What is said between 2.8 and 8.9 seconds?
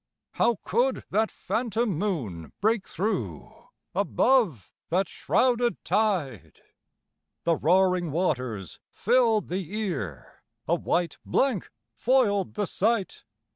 through, Above that shrouded tide? The roaring waters